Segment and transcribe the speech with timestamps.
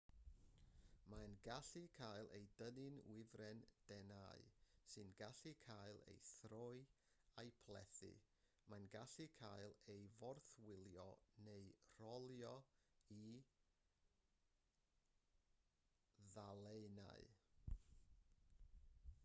[1.13, 3.59] mae'n gallu cael ei dynnu'n wifren
[3.89, 4.45] denau
[4.93, 6.79] sy'n gallu cael ei throi
[7.41, 8.09] a'i phlethu
[8.73, 11.05] mae'n gallu cael ei forthwylio
[11.49, 11.69] neu'i
[11.99, 12.55] rolio
[13.17, 13.21] i
[16.39, 17.29] ddalennau